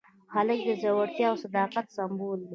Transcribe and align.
هلک 0.33 0.59
د 0.67 0.69
زړورتیا 0.81 1.27
او 1.31 1.35
صداقت 1.43 1.85
سمبول 1.95 2.37
دی. 2.41 2.49